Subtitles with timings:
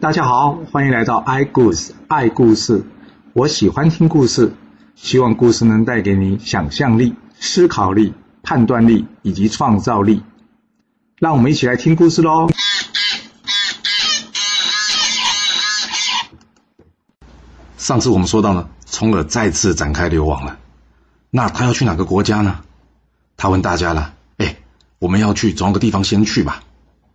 [0.00, 2.86] 大家好，欢迎来到 i 故事爱故事。
[3.34, 4.54] 我喜欢听故事，
[4.94, 10.22] 希望故事能带给你想象力、思考力、判断力以及创造力。
[11.18, 12.48] 让我们一起来听故事喽！
[17.76, 20.58] 上次我们说到呢，重耳再次展开流亡了。
[21.28, 22.60] 那他要去哪个国家呢？
[23.36, 24.56] 他问大家了：“哎，
[24.98, 26.62] 我们要去，总有个地方先去吧。”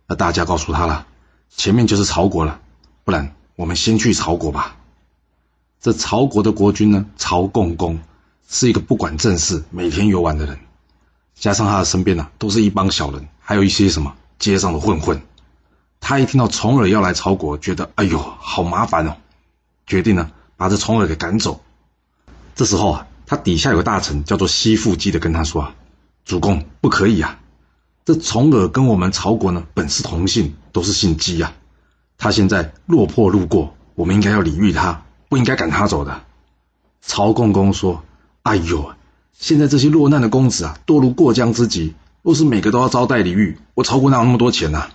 [0.06, 1.08] 那大家告诉他了
[1.50, 2.60] ：“前面就是曹国了，
[3.06, 4.76] 不然我们先去曹国吧。”
[5.80, 8.00] 这曹国的国君呢，曹共公
[8.48, 10.58] 是一个不管政事、每天游玩的人，
[11.36, 15.22] 加上他的身边呢都是一帮小人，还有一些什么街上的混混。
[16.00, 19.16] 他一听到重耳要来曹国，觉得哎呦好麻烦哦，
[19.86, 21.60] 决定呢把这重耳给赶走。
[22.56, 25.74] 这时候啊，他底下有个大臣叫做西富基的，跟他说啊
[26.24, 27.38] ：“主公不可以啊，
[28.04, 31.54] 这重耳跟我们曹国呢本是同姓，都是姓姬啊，
[32.18, 36.22] 他现在落魄路过，我们应该要礼遇他。”不应该赶他走的。
[37.02, 38.04] 曹共公说
[38.44, 38.94] ：“哎呦，
[39.32, 44.88] 现在这些落难的公子啊，堕入过江之鲫，若是每个都要招待礼遇，我曹国哪有那么多钱呐？”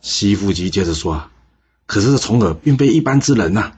[0.00, 1.30] 西夫吉接着说：“啊，
[1.84, 3.72] 可是这重耳并非一般之人呐，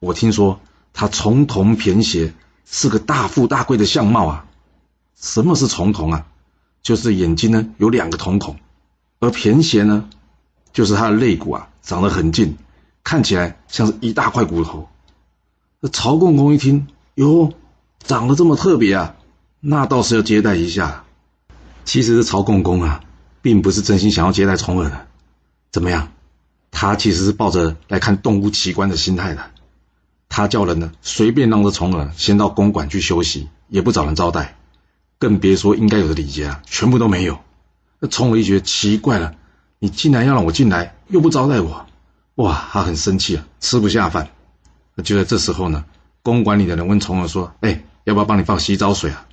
[0.00, 0.60] 我听说
[0.94, 2.32] 他重瞳骈斜，
[2.64, 4.46] 是个大富大贵的相貌啊。
[5.14, 6.26] 什么是重瞳啊？
[6.82, 8.56] 就是眼睛呢有两个瞳孔，
[9.20, 10.08] 而骈斜呢，
[10.72, 12.56] 就是他的肋骨啊长得很近，
[13.04, 14.88] 看起来像是一大块骨头。”
[15.80, 17.52] 那曹共公一听，哟，
[18.02, 19.14] 长得这么特别啊，
[19.60, 21.04] 那倒是要接待一下。
[21.84, 23.00] 其实这曹共公啊，
[23.42, 25.06] 并不是真心想要接待重耳的。
[25.70, 26.12] 怎么样？
[26.70, 29.42] 他其实是抱着来看动物奇观的心态的。
[30.28, 34.58] 他叫人呢，随便让这重耳先到公馆去休息，也不找人招待，
[35.18, 37.38] 更别说应该有的礼节啊，全部都没有。
[38.00, 39.34] 那重耳一觉奇怪了，
[39.78, 41.86] 你竟然要让我进来，又不招待我，
[42.36, 44.30] 哇，他很生气啊，吃不下饭。
[45.04, 45.84] 就在这时候呢，
[46.22, 49.26] 公馆里的人问重耳说：“哎，要不要帮你放洗澡水啊？”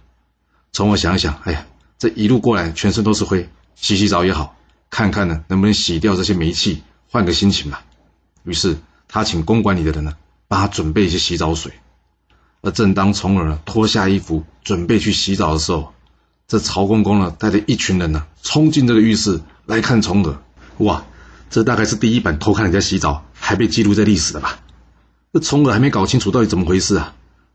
[0.72, 1.66] 重耳想一想，哎呀，
[1.98, 4.56] 这一路过来全身都是灰，洗洗澡也好，
[4.92, 7.84] 看看呢能不能洗掉这些霉气，换个心情吧。
[8.44, 10.14] 于是他请公馆里的人呢
[10.48, 11.72] 帮他准备一些洗澡水。
[12.62, 15.95] 而正当重耳呢脱下衣服准备去洗澡的时候，
[16.48, 20.38] 这曹公公呢带着一群人呢冲进这个浴室来看重耳。
[20.78, 21.06] 哇，
[21.50, 24.60] 这大概是第一版偷看人家洗澡还被记录在历史的吧？
[25.34, 27.14] 这重耳还没搞清楚到底怎么回事啊！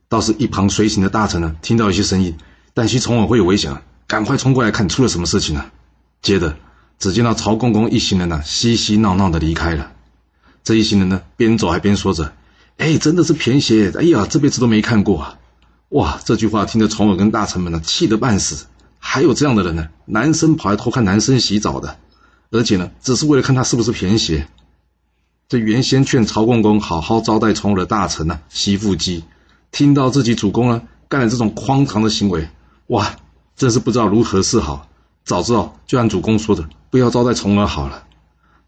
[0.09, 2.37] 倒是一旁随行的大臣呢，听到一些声音，
[2.75, 5.71] 担心重耳会有危险啊，赶快冲过来看出了什么事情啊！
[6.21, 6.57] 接着，
[6.99, 9.93] 只见到曹公公一行人呢，嬉嬉闹闹的离开了。
[10.65, 12.33] 这一行人呢，边走还边说着
[12.77, 13.93] ：“哎，真的是偏邪！
[13.97, 15.39] 哎呀，这辈子都没看过啊！”
[15.91, 18.67] 哇，这句话听得重耳跟大臣们呢，气得半死。
[19.03, 21.99] 还有这样的人呢，男生跑来偷看男生洗澡的，
[22.51, 24.47] 而且呢，只是为了看他是不是偏邪。
[25.49, 29.25] 这原先劝曹公公好好招待重耳的大臣呢，西附基，
[29.73, 32.49] 听到自己主公呢干了这种荒唐的行为，
[32.89, 33.17] 哇，
[33.57, 34.87] 真是不知道如何是好。
[35.25, 38.05] 早知道就按主公说的，不要招待重耳好了。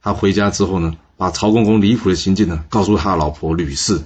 [0.00, 4.02] 他回家之后呢，把曹公公离谱的行径呢告诉他老婆吕氏。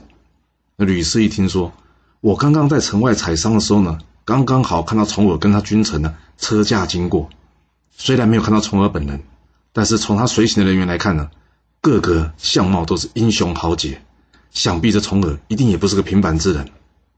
[0.76, 1.72] 那吕氏一听说，
[2.20, 7.31] 我刚刚在城外采桑的时候呢，刚刚好看到重耳跟他君臣呢车驾经过，
[7.97, 9.22] 虽然没有看到重耳本人，
[9.72, 11.31] 但是从他随行的人员来看呢。
[11.82, 14.03] 个个相貌都是英雄豪杰，
[14.50, 16.69] 想必这重耳一定也不是个平凡之人。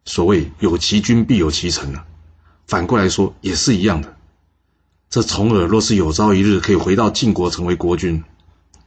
[0.04, 2.04] 所谓有其君必有其臣啊，
[2.66, 4.14] 反过来说也是一样的。
[5.08, 8.22] 这重耳若是有朝一日可以回到晋国成为国君，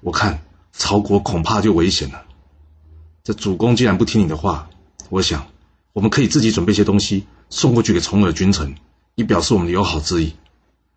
[0.02, 0.40] 我看
[0.72, 2.22] 曹国恐怕就危险了。
[3.24, 4.70] 这主公既然不听你的话，
[5.10, 5.48] 我想
[5.94, 8.74] 我们可以自己准备些东西送过去给重耳君臣，
[9.14, 10.34] 以表示我们的友好之意。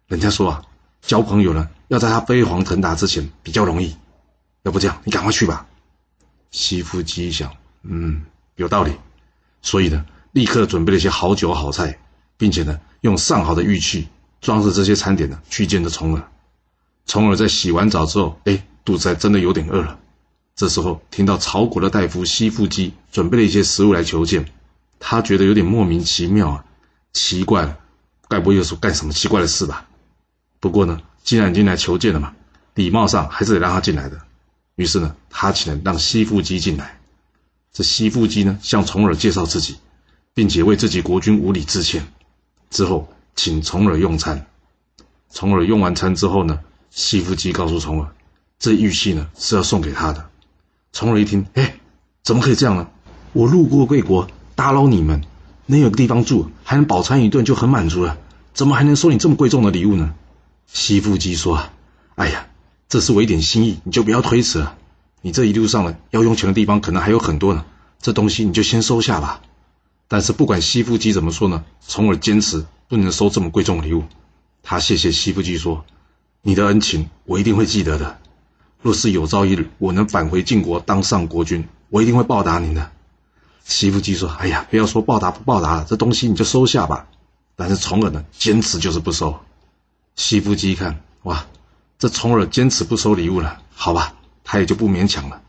[0.07, 0.63] 人家说啊，
[1.03, 3.95] 交朋友呢要在他飞黄腾达之前比较容易。
[4.63, 5.67] 要不这样，你赶快去吧。
[6.51, 8.23] 西夫基一想，嗯，
[8.57, 8.93] 有道理，
[9.61, 11.99] 所以呢，立刻准备了一些好酒好菜，
[12.39, 14.09] 并且呢，用上好的玉器
[14.41, 16.31] 装饰这些餐点呢，去见这重耳。
[17.05, 19.99] 重耳在洗完澡之后，哎，肚子还真的有点饿了。
[20.55, 24.49] 这时候听到曹国的大夫西夫基准备了一些食物来求见，
[25.07, 26.65] 他觉得有点莫名其妙啊，
[27.13, 27.77] 奇怪了，
[28.27, 29.87] 该不会又是干什么奇怪的事吧？
[30.61, 32.35] 不过呢，既然已经来求见了嘛，
[32.73, 34.19] 礼貌上还是得让他进来的。
[34.77, 36.99] 于是呢，他请人让西附基进来。
[37.71, 39.77] 这西附基呢，向重耳介绍自己，
[40.33, 42.07] 并且为自己国君无礼致歉。
[42.71, 43.07] 之后，
[43.37, 44.47] 请重耳用餐。
[45.31, 46.61] 重耳用完餐之后呢，
[46.91, 48.11] 西附基告诉重耳，
[48.59, 50.31] 这玉器呢是要送给他的。
[50.93, 51.79] 重耳一听，哎，
[52.23, 52.89] 怎么可以这样呢？
[53.35, 55.23] 我路过贵国，打扰你们，
[55.67, 58.19] 能有个地方住，还能饱餐一顿就很满足了，
[58.53, 60.15] 怎么还能收你这么贵重的礼物呢？
[60.67, 61.63] 西附基说
[62.17, 62.47] ：“哎呀。”
[62.87, 64.77] 这是我一点心意，你就不要推辞了。
[65.21, 67.65] 你这一路上呢要用钱的地方可能还有很多呢，
[68.01, 69.41] 这东西你就先收下吧。
[70.07, 74.05] 但是不管西夫基怎么说呢，从而坚持不能收这么贵重的礼物。
[74.63, 75.85] 他谢谢西夫基说
[76.43, 78.19] ：“你的恩情我一定会记得的。
[78.81, 82.93] 若是有朝一日我能返回晋国当上国君，我一定会报答您的。”
[83.65, 87.09] 西夫基说：“哎呀，不要说报答不报答，这东西你就收下吧。”
[87.57, 89.41] 但是重耳呢，坚持就是不收。
[90.17, 91.47] 西夫基一看，哇，
[91.99, 94.15] 这重耳坚持不收礼物了，好吧，
[94.45, 95.41] 他也就不勉强了。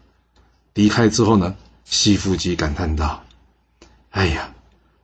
[0.74, 3.24] 离开之后呢，西夫基感叹道
[4.12, 4.54] ：“哎呀，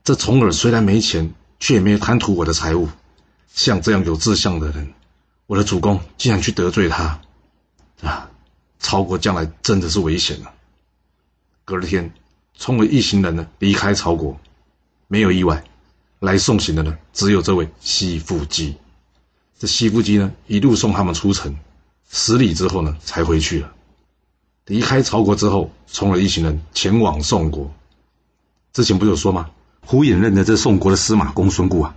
[0.04, 2.88] 这重耳虽然没钱，却也没有贪图我的财物。
[3.54, 4.94] 像这样有志向的人，
[5.48, 7.19] 我的主公竟然去得罪他，
[8.02, 8.30] 啊，
[8.80, 10.54] 曹国将来真的是危险了。”
[11.66, 12.13] 隔了天，
[12.62, 14.40] 冲了一行人呢离开曹国，
[15.08, 15.63] 没有意外。
[16.19, 18.75] 来送行的呢，只有这位西夫基。
[19.58, 21.56] 这西夫基呢，一路送他们出城，
[22.12, 23.74] 十里之后呢，才回去了。
[24.68, 27.74] 离开曹国之后，从了一行人前往宋国。
[28.74, 29.50] 之前不是有说吗？
[29.84, 31.96] 胡衍认得这宋国的司马公孙固啊，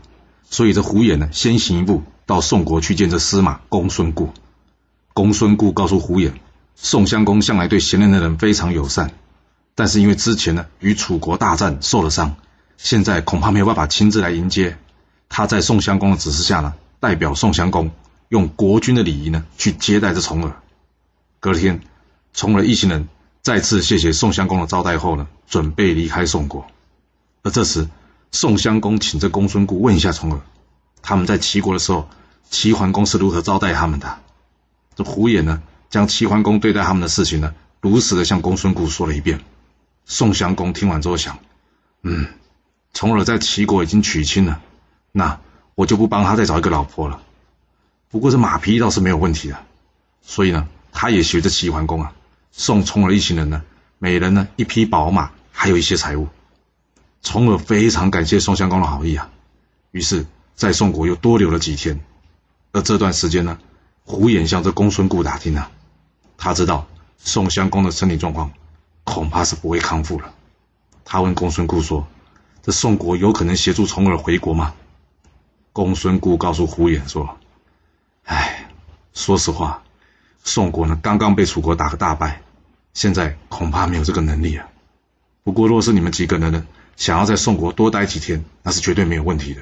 [0.49, 4.33] 所以这胡衍呢，先行一步到宋国去见这司马公孙固。
[5.13, 6.33] 公孙固告诉胡衍，
[6.75, 9.13] 宋襄公向来对贤能的人非常友善，
[9.75, 12.37] 但是因为之前呢，与楚国大战受了伤。
[12.77, 14.77] 现在恐怕没有办法亲自来迎接，
[15.29, 17.91] 他在宋襄公的指示下呢，代表宋襄公
[18.29, 20.61] 用国君的礼仪呢去接待这重耳。
[21.41, 21.81] 隔天，
[22.33, 23.09] 重耳一行人
[23.43, 26.67] 再次谢谢宋襄公的招待后呢，准备离开宋国。
[27.43, 27.89] 而这时，
[28.33, 30.41] 宋襄公请这公孙固问一下重耳，
[31.01, 32.09] 他们在齐国的时候，
[32.51, 34.19] 齐桓公是如何招待他们的？
[34.97, 39.41] 这胡衍呢，将齐桓公对待他们的事情呢，如实的向公孙固说了一遍。
[40.07, 41.39] 宋襄公听完之后想，
[42.03, 42.27] 嗯。
[42.93, 44.63] 重耳在齐国已经娶亲了，
[45.11, 45.41] 那
[45.75, 47.21] 我就不帮他再找一个老婆了。
[48.09, 49.59] 不过这马匹倒是没有问题的，
[50.23, 52.13] 所以呢，他也学着齐桓公啊，
[52.53, 53.65] 送重耳一行人呢，
[53.99, 56.29] 每人呢一匹宝马，还有一些财物。
[57.21, 59.29] 重耳非常感谢宋襄公的好意啊，
[59.91, 60.25] 于是，
[60.55, 61.99] 在宋国又多留了几天。
[62.71, 63.59] 而这段时间呢，
[64.05, 65.69] 胡衍向这公孙固打听啊，
[66.39, 66.87] 他知道
[67.19, 68.53] 宋襄公的身体状况
[69.05, 70.35] 恐怕是不会康复了。
[71.05, 72.07] 他问公孙固说。
[72.67, 74.73] 这宋国有可能协助重耳回国吗？
[75.75, 77.37] 公孙固告诉胡衍说
[78.25, 78.71] ：“哎，
[79.13, 79.83] 说实话，
[80.43, 82.41] 宋国呢刚刚被楚国打个大败，
[82.95, 84.67] 现在恐怕没有这个能力啊。
[85.43, 86.67] 不过若是你们几个人呢
[86.97, 89.61] 想要在宋国多待几天，那是绝对没有问题的。”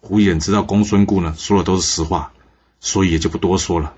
[0.00, 2.32] 胡衍知道公孙固呢说的都是实话，
[2.80, 3.92] 所以也就不多说了。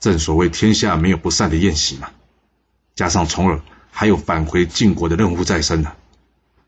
[0.00, 2.10] 正所谓天下没有不散的宴席嘛，
[2.98, 3.60] 加上重耳
[3.92, 5.92] 还有返回晋国的任务在身呢，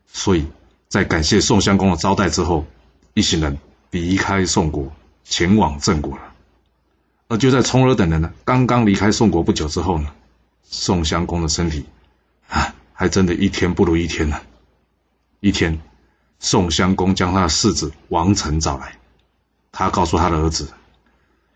[0.07, 0.47] 所以。
[0.87, 2.65] 在感谢宋襄公的招待之后，
[3.13, 3.57] 一行人
[3.91, 4.91] 离开宋国，
[5.23, 6.33] 前往郑国了。
[7.29, 10.11] 而就在重耳等人呢刚刚离开宋国不久之后呢，
[10.63, 11.85] 宋襄公的身体
[12.49, 14.39] 啊，还真的一天不如一天呢。
[15.39, 15.81] 一天，
[16.39, 18.97] 宋襄公将他的世子王成找来，
[19.71, 20.67] 他告诉他的儿子，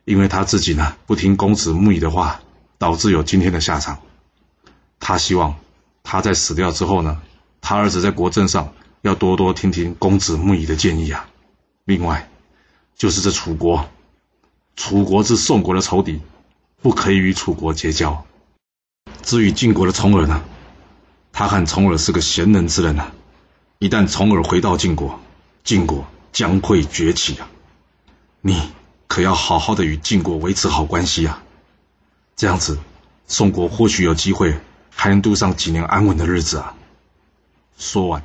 [0.05, 2.39] 因为他自己呢不听公子木仪的话，
[2.77, 3.99] 导致有今天的下场。
[4.99, 5.55] 他希望
[6.03, 7.21] 他在死掉之后呢，
[7.61, 8.73] 他儿子在国政上。
[9.01, 11.29] 要多多听听公子木仪的建议啊！
[11.83, 12.27] 另外，
[12.97, 13.87] 就是这楚国，
[14.75, 16.21] 楚国是宋国的仇敌，
[16.81, 18.25] 不可以与楚国结交。
[19.21, 20.43] 至于晋国的重耳呢，
[21.31, 23.13] 他看重耳是个贤能之人啊，
[23.77, 25.19] 一旦重耳回到晋国，
[25.63, 27.47] 晋国将会崛起啊！
[28.41, 28.71] 你
[29.05, 31.43] 可要好好的与晋国维持好关系啊！
[32.35, 32.79] 这样子，
[33.27, 34.59] 宋国或许有机会
[34.95, 36.73] 还能度上几年安稳的日子啊！
[37.77, 38.23] 说完。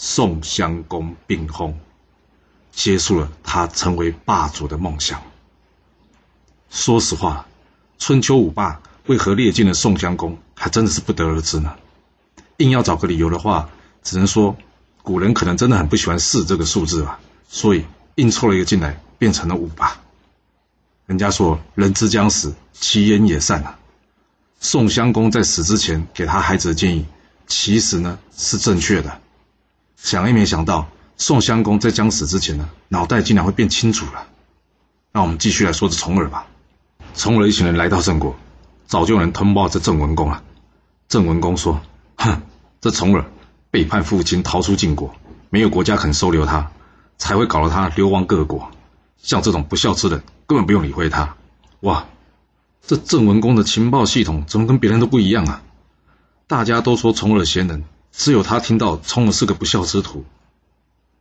[0.00, 1.74] 宋襄公病薨，
[2.70, 5.20] 结束了他成为霸主的梦想。
[6.70, 7.48] 说实话，
[7.98, 11.74] 春秋五霸为何列进了宋襄公，还真的是不得而知呢。
[12.58, 13.70] 硬要找个理由的话，
[14.04, 14.56] 只能说
[15.02, 20.00] 古人可能真的很不喜欢四这个数字吧，所以硬凑了一个进来，变成了五吧。
[21.06, 23.76] 人家说人之将死，其言也善啊。
[24.60, 27.06] 宋襄公在死之前给他孩子的建议，
[27.46, 29.20] 其实呢是正确的。
[29.96, 34.26] 想也没想到，宋襄公在将死之前呢，脑袋竟然会变清楚了。
[35.12, 36.46] 那我们继续来说这重耳吧。
[37.14, 38.36] 重耳一行人来到郑国，
[38.86, 40.42] 早就有人通报这郑文公了。
[41.08, 41.80] 郑文公说
[42.18, 42.42] ：“哼，
[42.80, 43.24] 这重耳
[43.70, 45.14] 背叛父亲，逃出晋国，
[45.50, 46.70] 没有国家肯收留他，
[47.16, 48.70] 才会搞得他流亡各国。
[49.22, 51.36] 像这种不孝之人，根本不用理会他。”
[51.80, 52.06] 哇，
[52.86, 55.62] 这郑文公的情报系统怎么跟别人都不一样啊？
[56.46, 57.84] 大家都说重耳贤能。
[58.10, 60.24] 只有他听到重耳是个不孝之徒，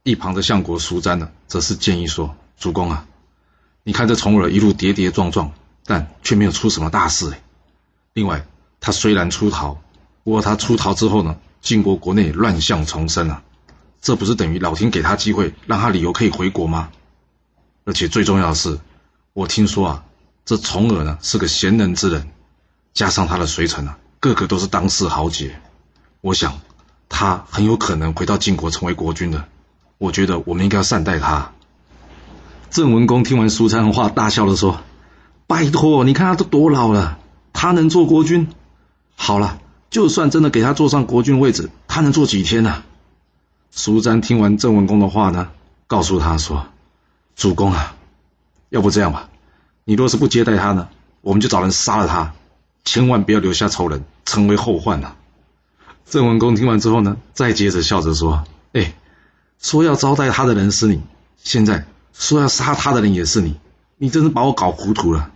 [0.01, 3.05] 一旁的相国叔詹呢，则是建议说：“主公啊，
[3.83, 5.51] 你看这重耳一路跌跌撞撞，
[5.85, 7.33] 但却没有出什么大事。
[8.13, 8.47] 另外，
[8.79, 9.79] 他虽然出逃，
[10.23, 13.43] 不过他出逃之后呢，晋国国内乱象丛生啊，
[14.01, 16.89] 这不是等于老天给他机会，让他理由可以回国吗？
[17.83, 18.79] 而且最重要的是，
[19.33, 20.05] 我听说啊，
[20.47, 22.29] 这重耳呢是个贤能之人，
[22.93, 25.59] 加上他的随从啊，个个都是当世豪杰，
[26.21, 26.61] 我想
[27.09, 29.43] 他很有可能回到晋国成为国君的。
[29.97, 31.51] 我觉得我们应该要善待他。
[32.69, 34.79] 郑文公听完苏参的话，大笑着说
[35.47, 37.19] ：“拜托，你看他都多老了，
[37.51, 38.47] 他能做国君？
[39.17, 42.85] 好了，就算真的给他坐上国君位置，他能做几天呢？”
[43.69, 45.49] 苏瞻听完郑文公的话呢，
[45.87, 46.67] 告诉他说
[47.35, 47.97] ：“主公啊，
[48.69, 49.29] 要不这样吧，
[49.89, 50.89] 你若是不接待他呢，
[51.21, 52.33] 我们就找人杀了他，
[52.83, 55.15] 千万不要留下仇人，成为后患啊！”
[56.03, 58.93] 郑文公听完之后呢，再接着笑着说：“哎。”
[59.59, 61.01] 说要招待他的人是你，
[61.37, 63.57] 现在说要杀他的人也是你，
[63.97, 65.31] 你真是把我搞糊涂了。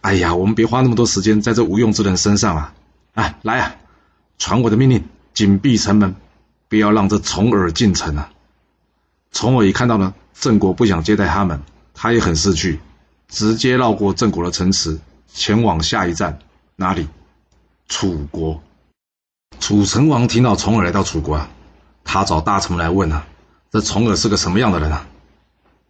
[0.00, 2.72] 哎呀，我们别花那么多时间在这无用之人身上了。
[3.12, 3.76] 哎，来啊，
[4.38, 5.04] 传我的命令，
[5.34, 6.16] 紧闭城门，
[6.68, 8.32] 不要让这重耳进城啊！
[9.30, 11.62] 重耳一看到呢，郑国不想接待他们，
[11.94, 12.80] 他也很识趣，
[13.30, 14.98] 直接绕过郑国的城池，
[15.32, 16.40] 前往下一站
[16.76, 17.08] 哪里？
[17.88, 18.60] 楚国。
[19.60, 21.48] 楚成王听到重耳来到楚国啊，
[22.04, 23.26] 他找大臣们来问啊。
[23.70, 25.06] 这重耳是个什么样的人啊？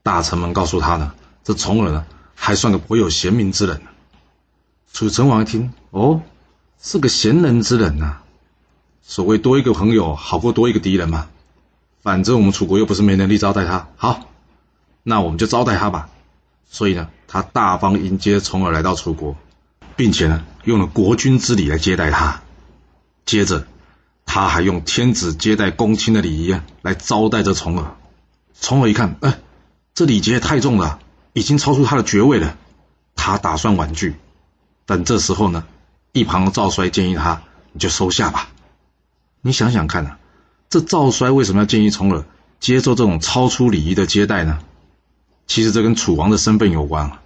[0.02, 2.04] 大臣们告诉他呢，这重耳呢
[2.34, 3.80] 还算个颇有贤明之人。
[4.92, 6.20] 楚成王一听，哦，
[6.80, 8.18] 是个贤人之人呐。
[9.02, 11.28] 所谓多一个朋友好过多一个敌人嘛。
[12.02, 14.26] 反正我们楚国又不是没能力招待他，好，
[15.02, 16.08] 那我们就招待他吧。
[16.68, 19.36] 所以呢，他大方迎接重耳来到楚国，
[19.94, 22.42] 并且呢，用了国君之礼来接待他。
[23.24, 23.66] 接着。
[24.32, 27.96] 他还用天子接待公卿的礼仪啊，来招待这重耳。
[28.60, 29.40] 重耳一看，哎，
[29.92, 31.00] 这礼节太重了，
[31.32, 32.56] 已经超出他的爵位了。
[33.16, 34.14] 他打算婉拒，
[34.86, 35.64] 但这时候呢，
[36.12, 37.42] 一旁的赵衰建议他
[37.74, 38.50] ：“你就收下吧。”
[39.42, 40.18] 你想想看啊，
[40.68, 42.24] 这赵衰为什么要建议重耳
[42.60, 44.60] 接受这种超出礼仪的接待呢？
[45.50, 47.20] 其实这跟楚王的身份有关啊。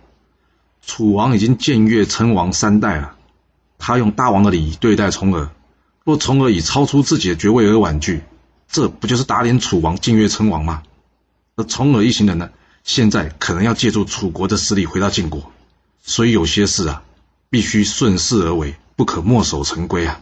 [0.80, 3.16] 楚王已经僭越称王三代了，
[3.76, 5.50] 他用大王的礼仪对待重耳。
[6.04, 8.22] 若重耳以超出自己的爵位而婉拒，
[8.66, 10.82] 这不就是打脸楚王晋越称王吗？
[11.56, 12.48] 而重耳一行人呢，
[12.82, 15.52] 现在可能要借助楚国的势力回到晋国，
[16.02, 17.02] 所以有些事啊，
[17.50, 20.18] 必须顺势而为，不可墨守成规啊。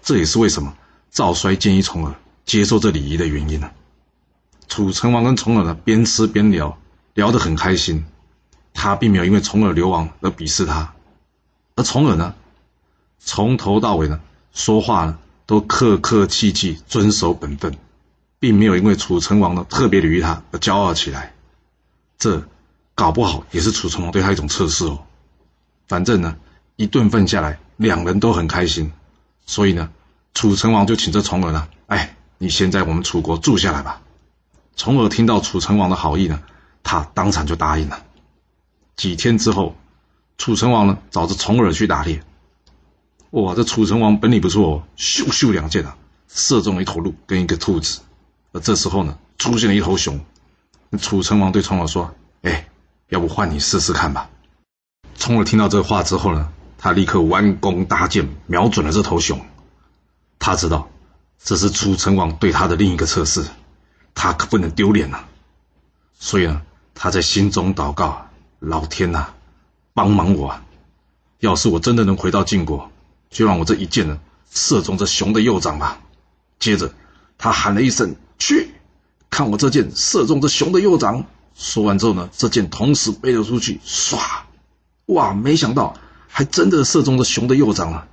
[0.00, 0.72] 这也是为什么
[1.10, 3.68] 赵衰建议重耳接受这礼仪的原因呢。
[4.68, 6.78] 楚成王跟重耳呢边吃边聊，
[7.14, 8.04] 聊得很开心。
[8.74, 10.94] 他并没有因为重耳流亡而鄙视他，
[11.76, 12.34] 而重耳呢，
[13.18, 14.20] 从头到尾呢。
[14.54, 17.74] 说话呢，都客客气气，遵守本分，
[18.38, 21.32] 并没有因为楚成王呢特别礼遇他而骄傲起来。
[22.18, 22.46] 这
[22.94, 24.98] 搞不好也是楚成王对他一种测试哦。
[25.88, 26.36] 反正呢，
[26.76, 28.92] 一顿饭下来，两人都很开心，
[29.46, 29.90] 所以呢，
[30.34, 34.02] 楚成王就请这重耳呢，哎，你先在我们楚国住下来吧。
[34.76, 36.42] 重耳听到楚成王的好意呢，
[36.82, 38.04] 他当场就答应了。
[38.96, 39.74] 几天之后，
[40.38, 42.22] 楚成王呢找着重耳去打猎。
[43.30, 45.96] 哇，这楚成王本领不错哦，咻咻两箭啊，
[46.28, 48.00] 射中了一头鹿跟一个兔子。
[48.52, 50.20] 而这时候呢，出现了一头熊。
[51.00, 52.68] 楚成王对重耳说：“哎，
[53.08, 54.28] 要不换你试试看吧？”
[55.16, 59.40] 重耳听到这话之后呢，他立刻弯弓搭箭，瞄准了这头熊。
[60.38, 60.90] 他知道
[61.42, 63.46] 这是楚成王对他的另一个测试，
[64.14, 65.24] 他可不能丢脸呐。
[66.18, 66.60] 所以呢，
[66.94, 68.28] 他在心中祷告
[68.60, 69.28] ：“老天呐，
[69.94, 70.48] 帮忙我！
[70.48, 70.62] 啊！
[71.40, 72.90] 要是我真的能回到晋国。”
[73.30, 74.18] 就让我这一箭呢，
[74.52, 76.00] 射中这熊的右掌吧。
[76.58, 76.92] 接着，
[77.38, 78.70] 他喊了一声：“去！”
[79.30, 81.24] 看我这箭射中这熊的右掌。
[81.54, 84.18] 说完之后呢，这箭同时飞了出去，唰！
[85.06, 85.32] 哇！
[85.32, 85.94] 没想到
[86.28, 88.06] 还真的射中这熊的右掌了。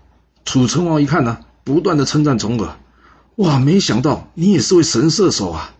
[0.45, 2.77] 楚成王一看呢，不断的称赞重耳
[3.35, 3.59] ：“哇！
[3.59, 5.73] 没想到你也是位神射手啊！”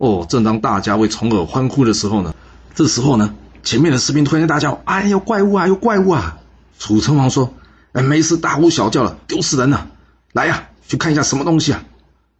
[0.00, 2.34] 哦，正当大家为重耳欢呼的时候呢，
[2.74, 5.68] 这时候呢，前面的士兵突然大叫：“哎，有怪物啊！
[5.68, 6.38] 有怪物啊！”
[6.80, 7.52] 楚成王说。
[7.92, 9.88] 哎，没事，大呼小叫了，丢死人了！
[10.32, 11.82] 来呀，去看一下什么东西啊！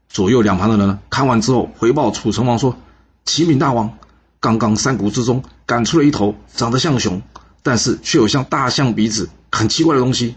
[0.09, 2.79] 左右两旁的人呢，看完之后回报楚成王说
[3.27, 3.99] ：“启禀大王，
[4.39, 7.21] 刚刚山谷之中赶出了一头长得像熊，
[7.63, 10.37] 但是却有像大象鼻子很奇怪的东西。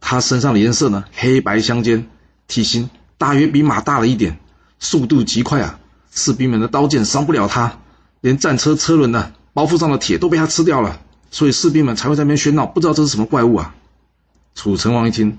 [0.00, 2.08] 它身上的颜色呢，黑白相间，
[2.48, 4.38] 体型大约比马大了一点，
[4.80, 5.78] 速度极快啊！
[6.10, 7.78] 士兵们的刀剑伤不了他，
[8.20, 11.00] 连战车车轮呢，包袱上的铁都被他吃掉了，
[11.30, 13.74] 所以士兵们才会在那边喧闹，不知道这是什么怪物啊！”
[14.54, 15.38] 楚成王一听，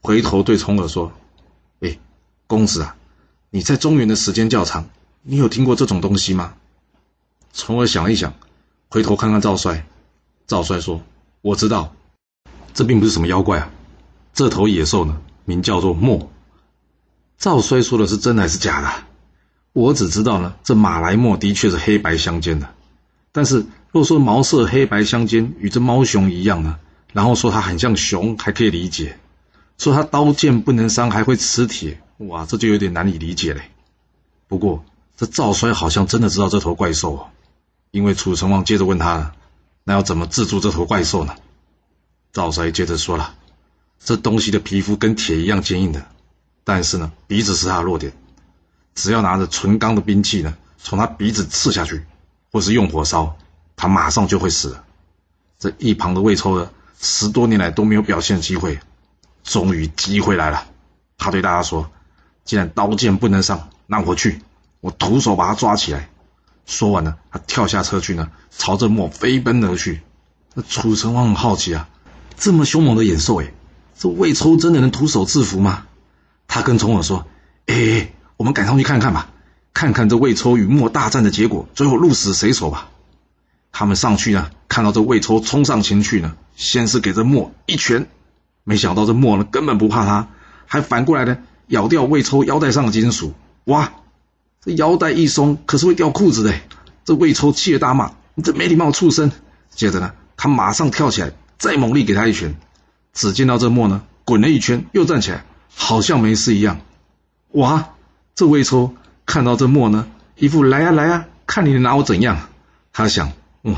[0.00, 1.12] 回头对重耳说
[1.80, 1.98] ：“哎，
[2.46, 2.96] 公子啊，
[3.50, 4.88] 你在中原的时间较长，
[5.22, 6.54] 你有听过这种东西吗？”
[7.52, 8.34] 重耳想一想，
[8.88, 9.86] 回头看看赵衰。
[10.46, 11.02] 赵衰说
[11.42, 11.94] ：“我知道，
[12.72, 13.70] 这并不是什么妖怪啊，
[14.32, 16.30] 这头野兽呢，名叫做墨。
[17.38, 18.90] 赵衰说的是真的还是假的？
[19.74, 22.68] 我只知道呢，这马来貘的确是黑白相间的。
[23.32, 26.78] 但是若说毛色黑白相间，与这猫熊一样呢，
[27.12, 29.16] 然后说它很像熊，还可以理解；
[29.76, 33.62] 说它刀剑不能伤，还会吃铁，哇，这就有点难以理解嘞。
[34.46, 34.84] 不过
[35.16, 37.26] 这赵衰好像真的知道这头怪兽哦，
[37.90, 39.34] 因为楚成王接着问他了
[39.82, 41.34] ：“那要怎么制住这头怪兽呢？”
[42.32, 43.34] 赵衰接着说了
[43.98, 46.06] ：“这东西的皮肤跟铁一样坚硬的，
[46.62, 48.12] 但是呢，鼻子是它的弱点。
[48.94, 52.04] 只要拿着纯钢的兵器呢，从他鼻子刺下去。”
[52.52, 53.36] 或是用火烧，
[53.74, 54.84] 他马上就会死了。
[55.58, 56.70] 这一旁的魏抽呢，
[57.00, 58.78] 十多年来都没有表现机会，
[59.42, 60.64] 终于机会来了。
[61.18, 61.90] 他对大家说
[62.46, 64.40] ：“既然刀剑不能伤，那我去，
[64.80, 66.08] 我徒手把他抓起来。”
[66.64, 70.02] 说完呢，他跳下车去呢，朝着墨飞奔而去。
[70.54, 71.88] 那楚成王很好奇啊，
[72.36, 73.52] 这么凶猛的野兽，哎，
[73.98, 75.88] 这魏抽真的能徒手制服吗？
[76.46, 77.26] 他跟重耳说
[77.66, 79.30] ：“哎，我们赶上去看看吧。”
[79.74, 82.90] 看看这魏抽与墨大战的结果，最后鹿死谁手吧。
[83.72, 88.06] 他们上去呢，看到这魏抽冲上前去呢，先是给这墨一拳，
[88.62, 90.28] 没想到这墨呢根本不怕他，
[90.66, 93.34] 还反过来呢咬掉魏抽腰带上的金属。
[93.64, 93.92] 哇，
[94.64, 96.54] 这腰带一松，可是会掉裤子的。
[97.04, 99.32] 这魏抽气得大骂：“你这没礼貌畜生！”
[99.74, 102.54] 接着呢，他马上跳起来，再猛力给他一拳。
[103.12, 106.80] 只见到这墨呢滚了一圈，又站起来，好像没事一样。
[107.50, 107.93] 哇，
[108.34, 108.94] 这魏抽。
[109.26, 112.50] 看到这墨呢，一副来呀来呀，看你能拿我怎样？
[112.92, 113.74] 他想，嗯，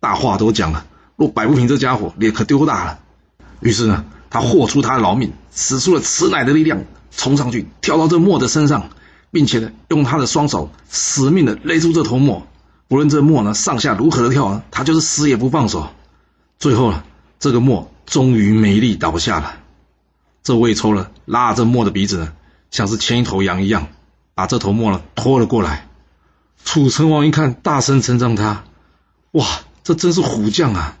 [0.00, 2.98] 大话都讲了，若摆不平这家伙，脸可丢大了。
[3.60, 8.90] 于是呢，他豁出他的老命，使出了吃奶的力量，冲上去跳到这墨的身上，
[9.30, 12.44] 并且呢，用他的双手死命的勒住这头墨。
[12.88, 15.90] 不论这墨呢上下如何的跳呢，他就是死也不放手。
[16.58, 17.04] 最后呢，
[17.38, 19.60] 这个墨终于没力倒下了。
[20.42, 22.32] 这魏抽了拉着墨的鼻子呢，
[22.72, 23.86] 像是牵一头羊一样。
[24.38, 25.88] 把这头墨了拖了过来，
[26.64, 28.62] 楚成王一看，大声称赞他
[29.34, 29.44] ：“哇，
[29.82, 30.96] 这真是虎将啊！”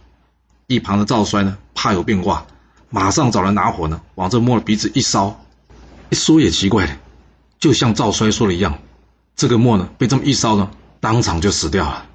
[0.66, 2.46] 一旁的赵衰呢，怕有变卦，
[2.90, 5.40] 马上找人拿火呢，往这墨的鼻子一烧。
[6.10, 6.96] 一说也奇怪了，
[7.60, 8.76] 就像赵衰说的一样，
[9.36, 12.06] 这个墨呢，被这么一烧呢，当场就死掉了。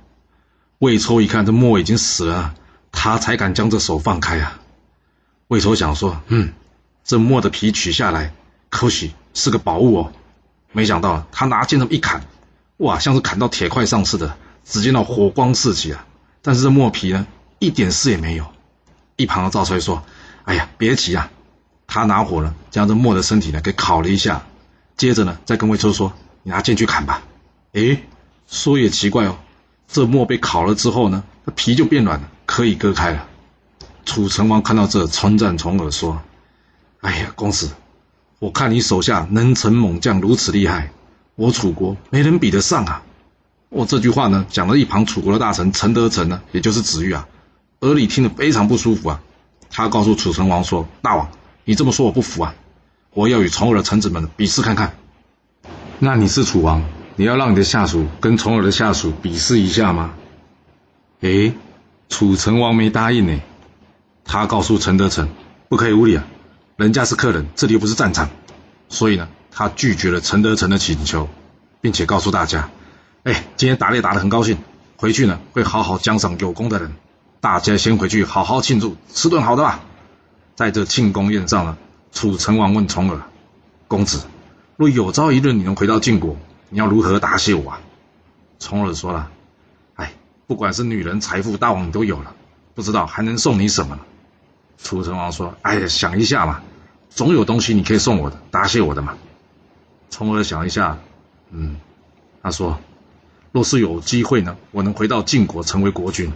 [0.79, 2.53] 魏抽一看这墨已经死了，
[2.91, 4.59] 他才敢将这手放开啊。
[5.47, 6.51] 魏抽想说：“嗯，
[7.05, 8.33] 这墨的皮取下来，
[8.69, 10.11] 可许是个宝物哦。”
[10.73, 12.25] 没想到他拿剑这么一砍，
[12.77, 16.05] 哇，像是砍到铁块上似的，只见到火光四起啊！
[16.41, 17.25] 但是这墨皮呢，
[17.59, 18.45] 一点事也没有。
[19.15, 20.03] 一旁的赵衰说
[20.43, 21.29] ：“哎呀，别急啊！”
[21.85, 24.43] 他拿火呢，将这墨的身体呢给烤了一下，
[24.97, 27.21] 接着呢，再跟魏秋说：“你拿剑去砍吧。”
[27.73, 28.01] 哎，
[28.47, 29.37] 说也奇怪哦，
[29.87, 31.23] 这墨被烤了之后呢，
[31.55, 33.27] 皮就变软了，可以割开了。
[34.05, 36.19] 楚成王看到这，称赞重耳说
[37.01, 37.69] ：“哎呀，公子。”
[38.43, 40.91] 我看你手下能臣猛将如此厉害，
[41.35, 43.01] 我楚国没人比得上啊！
[43.69, 47.25] 我这句话呢，讲了一旁楚国的大臣陈德成呢，也就是子玉啊，
[47.79, 49.21] 耳里听得非常不舒服啊。
[49.69, 51.29] 他告诉楚成王说：“大王，
[51.63, 52.53] 你这么说我不服啊！
[53.13, 54.93] 我要与重耳的臣子们比试看看。”
[55.99, 56.83] 那你是楚王，
[57.15, 60.15] 你要让你的下属跟重耳的下属比试一下吗？
[61.21, 61.53] 诶，
[62.09, 63.39] 楚成王没答应呢。
[64.25, 65.29] 他告诉陈德成
[65.69, 66.27] ：“不可以无礼啊！”
[66.75, 68.29] 人家是客人，这里又不是战场，
[68.89, 71.29] 所以呢，他拒绝了陈德成的请求，
[71.81, 72.71] 并且告诉大家
[73.23, 74.57] ：“哎，今天打猎打得很高兴，
[74.97, 76.93] 回去呢会好好奖赏有功的人。
[77.39, 79.81] 大家先回去好好庆祝，吃顿好的吧。”
[80.55, 81.77] 在这庆功宴上呢，
[82.11, 83.21] 楚成王问重耳
[83.87, 84.21] ：“公子，
[84.75, 86.37] 若有朝一日你能回到晋国，
[86.69, 87.81] 你要如何答谢我啊？”
[88.57, 89.29] 重耳说了
[89.93, 90.13] ：“哎，
[90.47, 92.33] 不管是女人、财富，大王你都有了，
[92.73, 93.99] 不知道还能送你什么。”
[94.83, 96.61] 楚成王说：“哎呀，想一下嘛，
[97.09, 99.15] 总有东西你可以送我的，答谢我的嘛。”
[100.11, 100.99] 从而想一下，
[101.51, 101.77] 嗯，
[102.43, 102.77] 他说
[103.53, 106.31] ：“若是有机会呢，我能回到晋国成为国君，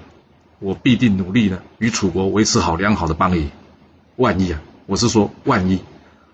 [0.60, 3.50] 我必定努力呢，与楚国维持好良好的邦谊。
[4.16, 5.80] 万一啊，我是说万一，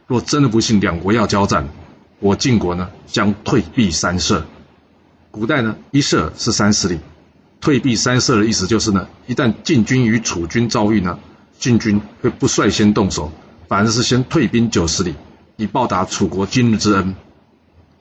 [0.08, 1.68] 若真的不幸两国要交战，
[2.20, 4.46] 我晋国呢将退避三舍。
[5.32, 7.00] 古代呢，一舍是三十里，
[7.60, 11.18] 退避三舍的意思就是呢，一旦晋军与楚军遭遇呢。”
[11.64, 13.32] 晋军会不率先动手，
[13.70, 15.16] 反而是先退兵九十里，
[15.56, 17.16] 以报答楚国今日之恩。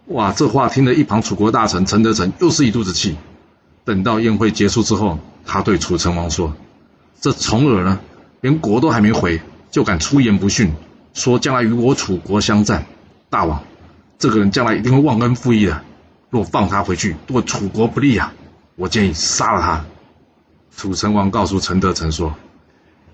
[0.06, 3.16] 哇，这话听得一旁楚国大臣陈德成又是一肚子气。
[3.84, 6.52] 等到宴会结束之后，他对楚成王说
[7.22, 8.00] ：“这重耳呢，
[8.40, 10.72] 连国都还没回，就敢出言不逊，
[11.14, 12.84] 说将来与我楚国相战。
[13.30, 13.62] 大王，
[14.18, 15.84] 这个人将来一定会忘恩负义的。
[16.30, 18.34] 若放他回去，对楚国不利啊！
[18.74, 19.84] 我建议杀了他。”
[20.76, 22.34] 楚成王告诉陈德成说。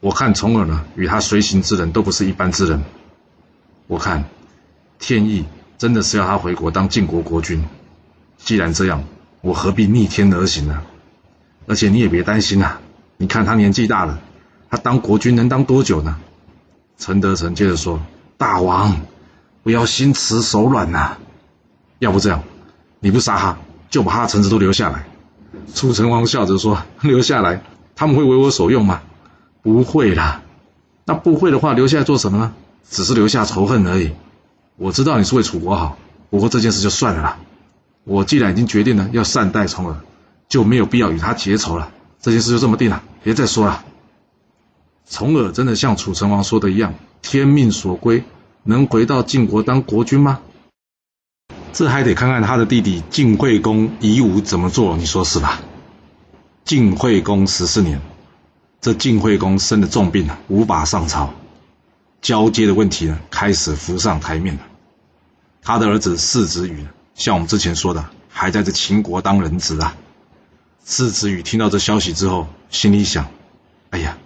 [0.00, 2.82] 我看重耳呢，与他随行之人都不是一般之人，
[3.88, 4.24] 我看
[4.98, 5.44] 天意
[5.76, 7.64] 真的是要他回国当晋国国君。
[8.36, 9.02] 既然这样，
[9.40, 10.82] 我何必逆天而行呢？
[11.66, 12.80] 而且你也别担心啊，
[13.16, 14.20] 你看他年纪大了，
[14.70, 16.16] 他当国君能当多久呢？
[16.96, 18.00] 陈德成接着说
[18.38, 19.00] ：“大王，
[19.62, 21.16] 不要心慈手软呐，
[21.98, 22.42] 要不这样，
[23.00, 23.58] 你不杀他，
[23.90, 25.06] 就把他的臣子都留下来。”
[25.74, 27.62] 楚成王笑着说：“留下来，
[27.96, 29.02] 他们会为我所用吗？
[29.72, 30.42] 不会啦。
[31.04, 32.54] 那不会的话，留下来做什么呢？
[32.90, 34.12] 只是留下仇恨而已。
[34.76, 35.98] 我知道你是为楚国好，
[36.30, 37.38] 不过这件事就算了啦。
[38.04, 39.96] 我既然已经决定了要善待重耳，
[40.48, 41.90] 就没有必要与他结仇了。
[42.20, 43.84] 这件事就这么定了，别再说了。”
[45.10, 48.24] 重耳真的像楚成王说的一样，天命所归，
[48.62, 50.40] 能回到晋国当国君吗？
[51.72, 55.60] 这还得看看他的弟弟晋惠公夷吾怎么做，你说是吧？
[56.64, 58.00] 晋惠公十四年，
[58.80, 61.34] 这晋惠公生了重病无法上朝，
[62.22, 64.60] 交接的问题呢开始浮上台面了。
[65.62, 69.96] 他的儿子世子羽，像我们之前说的，还在这秦国当人质啊。
[70.84, 73.26] 世子羽听到这消息之后，心里想：
[73.90, 74.16] 哎呀！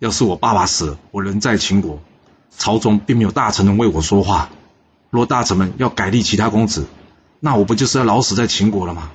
[0.00, 2.00] 要是我爸爸死了，我人在秦国，
[2.56, 4.50] 朝中并没有大臣能为我说话。
[5.10, 6.86] 若大臣们要改立其他公子，
[7.38, 9.10] 那我不就是要老死在秦国了吗？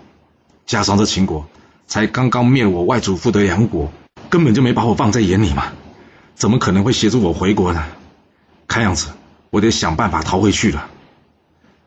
[0.66, 1.48] 加上这秦国
[1.86, 3.92] 才刚刚灭我外祖父的梁国，
[4.36, 5.68] 根本就没把我放在眼里嘛，
[6.36, 7.86] 怎么可能会协助我回国呢？
[8.68, 9.12] 看样子
[9.50, 10.90] 我得想办法逃回去了。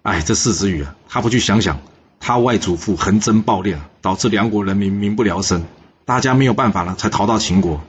[0.01, 1.79] 哎，这世子羽啊，他不去想想，
[2.21, 5.67] 他外祖父横征暴敛，导致梁国人民民不聊生，
[6.07, 7.83] 大家没有办法了，才逃到秦国。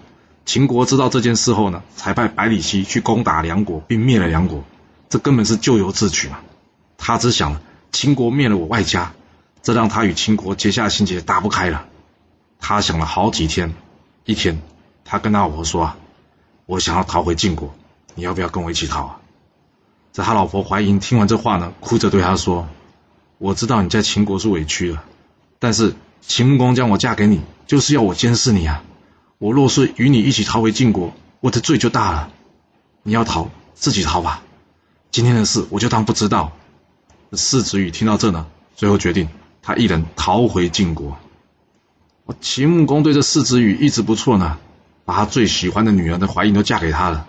[0.46, 4.66] 秦国知道这件事后呢，才派百里奚去攻打梁国，并灭了梁国。
[5.08, 6.40] 这根本是咎由自取嘛！
[6.98, 7.62] 他只想
[7.94, 9.14] 秦国灭了我外家，
[9.64, 11.86] 这让他与秦国结下心结打不开了。
[12.60, 13.74] 他想了好几天，
[14.30, 14.62] 一天，
[15.04, 15.98] 他跟他老婆说：“啊，
[16.68, 17.74] 我想要逃回晋国，
[18.14, 19.20] 你要不要跟我一起逃啊？”
[20.14, 22.68] 这他老婆怀疑听完这话呢，哭着对他说
[23.40, 25.04] ：“我知道你在秦国是委屈了，
[25.58, 28.84] 但是秦穆公将我嫁给你，就是要我监视你啊。”
[29.40, 32.30] 我若是与你一起逃回晋国，我的罪就大了。
[33.02, 34.44] 你要逃，自己逃吧。
[35.10, 36.52] 今天的事我就当不知道。
[37.34, 39.28] 世子羽听到这呢，最后决定
[39.64, 41.18] 他一人逃回晋国。
[42.40, 44.58] 秦穆公对这世子羽一直不错呢，
[45.06, 47.28] 把他最喜欢的女儿的怀孕都嫁给他了，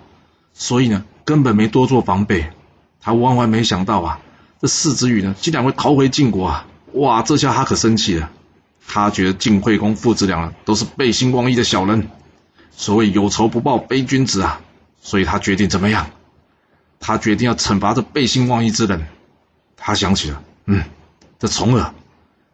[0.52, 2.50] 所以呢，根本没多做防备。
[3.00, 4.20] 他万万没想到啊，
[4.60, 6.66] 这世子羽呢，竟然会逃回晋国啊！
[6.92, 8.30] 哇，这下他可生气了。
[8.86, 12.08] 他觉得晋惠公父子俩都是背信忘义的小人，
[12.70, 14.60] 所谓有仇不报非君子啊！
[15.00, 16.10] 所以他决定怎么样？
[16.98, 19.06] 他决定要惩罚这背信忘义之人。
[19.78, 20.84] 他想起了，嗯，
[21.38, 21.94] 这重耳，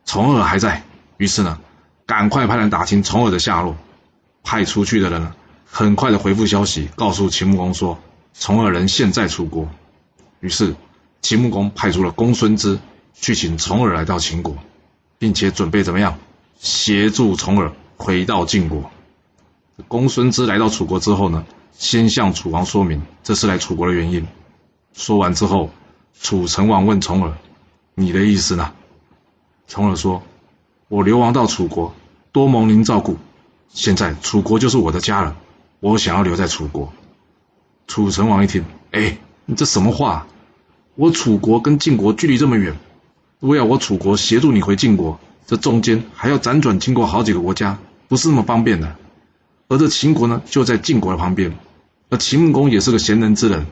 [0.04, 0.84] 重耳还在，
[1.16, 1.58] 于是呢，
[2.06, 3.76] 赶快派人打听重耳的下落。
[4.42, 5.32] 派出去的人，
[5.64, 7.98] 很快的回复消息，告诉秦穆公说，
[8.32, 9.68] 重耳人现在出国。
[10.38, 10.76] 于是
[11.20, 12.78] 秦穆公派出了公孙支
[13.12, 14.56] 去请重耳来到秦国，
[15.18, 16.16] 并且准备怎么样？
[16.60, 18.88] 协助重耳回到晋国。
[19.88, 24.24] 公孙支来到楚国之后呢，先向楚王说明这是来楚国的原因。
[24.94, 25.70] 说完之后，
[26.20, 27.36] 楚成王问重耳
[27.94, 28.72] ：“你的意思呢？”
[29.66, 30.22] 重耳说
[30.88, 31.94] ：“我流亡到楚国，
[32.30, 33.16] 多蒙您照顾，
[33.68, 35.36] 现在楚国就是我的家了，
[35.80, 36.92] 我想要留在楚国。”
[37.88, 40.26] 楚成王一听：“哎，你这什么话？
[40.94, 42.76] 我楚国跟晋国距离这么远，
[43.40, 48.96] 如果要我楚国协助你回晋国。”这中间还要辗转经过好几个国家，不是那么方便的。
[49.68, 51.56] 而这秦国呢，就在晋国的旁边。
[52.10, 53.66] 而秦穆公也是个贤能之人。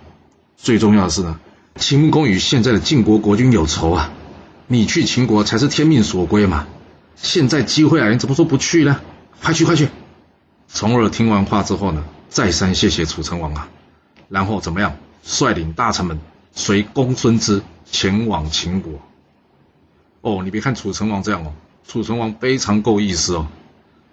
[0.56, 1.40] 最重要的是呢，
[1.76, 4.12] 秦穆公与现在的晋国国君有仇啊。
[4.68, 6.66] 你去秦国才是天命所归嘛。
[7.16, 9.00] 现在机会来，你怎么说不去呢？
[9.42, 9.88] 快去快去！
[10.68, 13.68] 重耳听完话之后呢，再三谢谢楚成王啊，
[14.28, 16.18] 然后怎么样，率领大臣们
[16.52, 19.00] 随公孙支前往秦国。
[20.22, 21.52] 哦，你别看楚成王这样哦。
[21.86, 23.46] 楚成王非常够意思哦。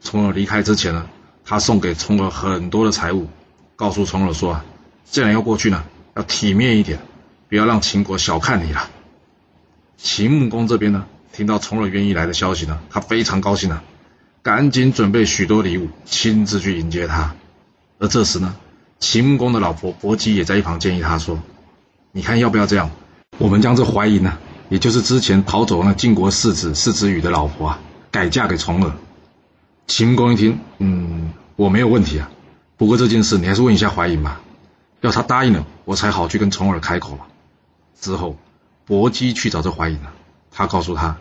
[0.01, 1.07] 重耳离开之前呢，
[1.45, 3.27] 他送给重耳很多的财物，
[3.75, 4.65] 告诉重耳说啊，
[5.05, 5.83] 既然要过去呢，
[6.15, 6.99] 要体面一点，
[7.47, 8.89] 不要让秦国小看你了。
[9.97, 11.05] 秦穆公这边呢，
[11.41, 13.81] 听到重耳愿意来的消息呢，他非常高兴啊，
[14.43, 17.33] 赶紧准备许多礼物，亲自去迎接他。
[17.97, 18.55] 而这时呢，
[18.99, 21.41] 秦穆公的老婆伯姬也在一旁建议他说
[22.13, 22.91] ：“你看要不要这样？
[23.39, 24.37] 我们将这淮阴呢？”
[24.69, 27.79] 也就是之前逃走那晋国世子世子羽的老婆啊，
[28.11, 28.93] 改嫁给重耳。
[29.87, 32.29] 秦公一听，嗯，我没有问题啊。
[32.77, 34.41] 不过这件事你还是问一下怀隐吧，
[34.99, 37.25] 要他答应了，我才好去跟重耳开口嘛。
[37.99, 38.37] 之后，
[38.85, 40.13] 伯姬去找这怀隐了，
[40.51, 41.17] 他告诉他，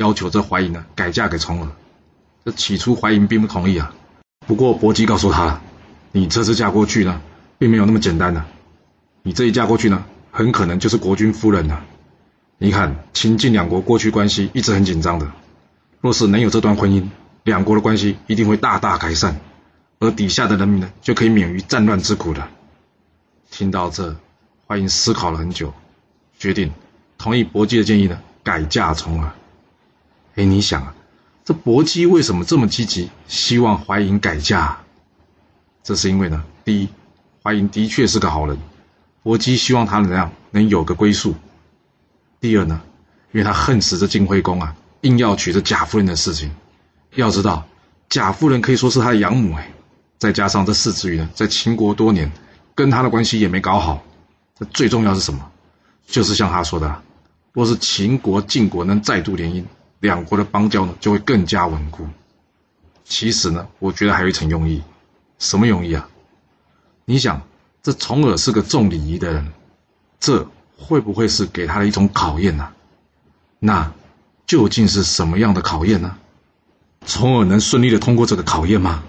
[0.00, 1.70] 要求这怀隐呢改嫁给重耳。
[2.42, 3.94] 这起初怀隐并不同意啊。
[4.46, 5.60] 不过伯姬告诉他，
[6.10, 7.20] 你这次嫁过去呢，
[7.58, 8.42] 并没有那么简单的。
[9.22, 11.84] 你这一嫁过去呢，很可能就是国君夫人了。
[12.56, 15.30] 你看，秦晋两国过去关系一直很紧张的，
[16.00, 17.06] 若是能有这段婚姻，
[17.44, 19.38] 两国的关系一定会大大改善，
[19.98, 22.48] 而底下的人民呢，就可以免于战乱之苦了。
[23.50, 24.16] 听到这，
[24.66, 25.74] 怀英思考了很久，
[26.38, 26.72] 决定
[27.18, 29.30] 同意薄姬的建议呢，改嫁重耳。
[30.40, 30.94] 哎，你想啊，
[31.44, 34.78] 这薄姬为什么这么积极，希望怀莹改嫁？
[35.82, 36.88] 这是因为呢，第一，
[37.42, 38.56] 怀莹的确是个好人，
[39.22, 41.32] 薄姬希望他能样能有个归宿；
[42.40, 42.80] 第二呢，
[43.32, 46.50] 因为他恨死这晋惠公啊，硬要娶这贾夫人的事情。
[47.16, 47.66] 要知道，
[48.08, 49.70] 贾夫人可以说是他的养母哎，
[50.16, 52.32] 再加上这四子羽呢，在秦国多年，
[52.74, 54.02] 跟他的关系也没搞好。
[54.58, 55.50] 这最重要是什么？
[56.06, 57.02] 就是像他说的，
[57.52, 59.64] 若是秦国、晋国能再度联姻，
[60.00, 62.06] 两国的邦交呢就会更加稳固。
[63.04, 64.82] 其实呢，我觉得还有一层用意。
[65.38, 66.06] 什么用意啊？
[67.06, 67.40] 你想，
[67.82, 69.52] 这重耳是个重礼仪的人，
[70.18, 72.68] 这会不会是给他的一种考验呢？
[73.58, 73.92] 那
[74.46, 76.16] 究竟是什么样的考验呢？
[77.06, 79.02] 重耳能顺利的通过这个考验吗？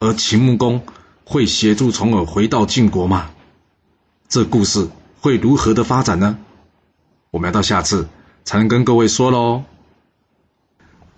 [0.00, 0.82] 而秦穆公
[1.24, 3.30] 会协助重耳回到晋国吗？
[4.28, 4.88] 这故事
[5.20, 6.38] 会如何的发展呢？
[7.30, 8.06] 我们要到下次
[8.44, 9.64] 才能跟各位说喽。